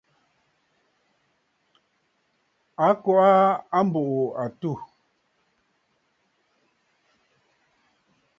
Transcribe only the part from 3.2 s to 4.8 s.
aa a mbùʼû àtû.